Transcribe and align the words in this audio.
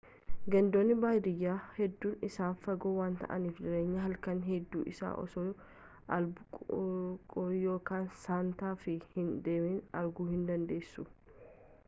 gandoonni 0.53 0.93
baadiyyaa 1.01 1.57
hedduun 1.73 2.21
isaanii 2.27 2.61
fagoo 2.67 2.93
waan 2.95 3.17
ta'aniif 3.19 3.59
jireenya 3.65 4.05
halaknii 4.05 4.45
hedduu 4.53 4.81
isaa 4.93 5.11
osoo 5.25 5.43
albuquerque 6.17 7.43
yookaan 7.59 8.07
santa 8.23 8.71
fe 8.87 8.95
hin 9.13 9.27
deemin 9.49 9.77
arguu 10.01 10.25
hindandeessu 10.33 11.07